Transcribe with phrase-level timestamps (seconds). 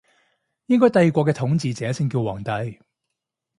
[0.65, 2.79] 應該帝國嘅統治者先叫皇帝